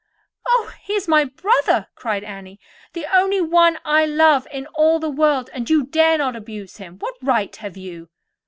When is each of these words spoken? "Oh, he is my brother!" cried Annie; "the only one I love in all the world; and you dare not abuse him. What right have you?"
"Oh, 0.47 0.73
he 0.81 0.93
is 0.93 1.07
my 1.07 1.25
brother!" 1.25 1.85
cried 1.93 2.23
Annie; 2.23 2.59
"the 2.93 3.05
only 3.15 3.39
one 3.39 3.77
I 3.85 4.07
love 4.07 4.47
in 4.51 4.65
all 4.73 4.97
the 4.97 5.11
world; 5.11 5.51
and 5.53 5.69
you 5.69 5.83
dare 5.83 6.17
not 6.17 6.35
abuse 6.35 6.77
him. 6.77 6.97
What 6.97 7.13
right 7.21 7.55
have 7.57 7.77
you?" 7.77 8.09